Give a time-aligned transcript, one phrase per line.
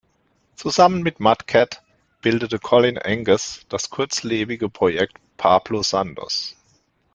[0.55, 1.83] Zusammen mit Matt Cat
[2.23, 6.55] bildete Colin Angus das kurzlebige Projekt „Pablo Sandoz“.